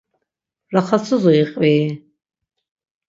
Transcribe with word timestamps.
Raxatsuzi 0.73 1.33
iqvii? 1.43 1.89